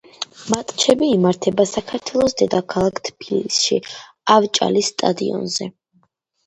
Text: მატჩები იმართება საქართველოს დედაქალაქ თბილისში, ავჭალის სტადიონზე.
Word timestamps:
მატჩები 0.53 1.09
იმართება 1.17 1.65
საქართველოს 1.73 2.37
დედაქალაქ 2.41 3.03
თბილისში, 3.11 3.81
ავჭალის 4.39 4.93
სტადიონზე. 4.97 5.75